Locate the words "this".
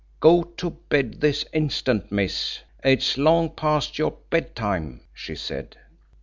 1.21-1.45